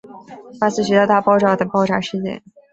[0.59, 2.41] 巴斯学校大爆炸的爆炸事件。